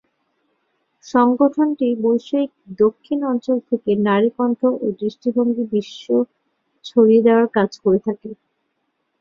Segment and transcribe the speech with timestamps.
[1.05, 2.49] সংগঠনটি বৈশ্বিক
[2.79, 6.17] দক্ষিণ অঞ্চল থেকে নারীর কণ্ঠ ও দৃষ্টিভঙ্গি বিশ্বে
[6.85, 8.29] ছড়িয়ে দেওয়ার কাজ করে থাকে।